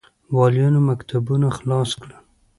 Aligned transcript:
والیانو 0.35 0.79
مکتوبونه 0.89 1.47
خلاص 1.57 1.89
کړل. 2.01 2.13